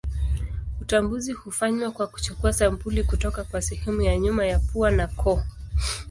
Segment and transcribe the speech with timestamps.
[0.81, 5.43] Utambuzi hufanywa kwa kuchukua sampuli kutoka kwa sehemu ya nyuma ya pua na koo.